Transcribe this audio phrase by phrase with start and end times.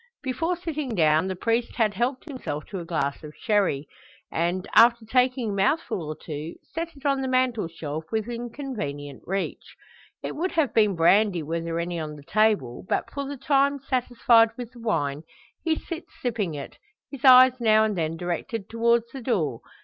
[0.23, 3.87] Before sitting down the priest had helped himself to a glass of sherry;
[4.31, 9.75] and, after taking a mouthful or two, set it on the mantelshelf, within convenient reach.
[10.23, 13.77] It would have been brandy were there any on the table; but, for the time
[13.79, 15.21] satisfied with the wine,
[15.63, 16.79] he sits sipping it,
[17.11, 19.61] his eyes now and then directed towards the door.